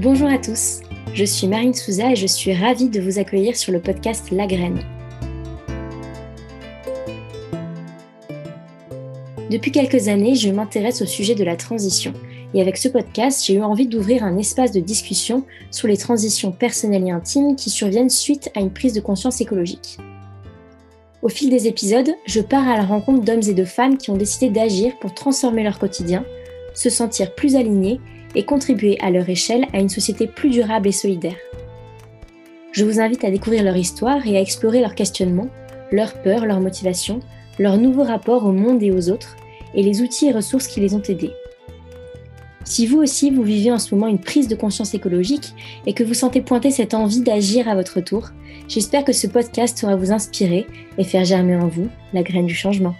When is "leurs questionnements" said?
34.80-35.48